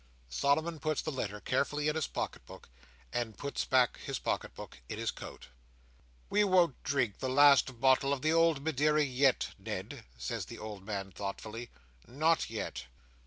[0.29, 2.69] '"Solomon puts back the letter carefully in his pocket book,
[3.13, 5.49] and puts back his pocket book in his coat.
[6.27, 10.83] "We won't drink the last bottle of the old Madeira yet, Ned," says the old
[10.83, 11.69] man thoughtfully.
[12.07, 12.85] "Not yet.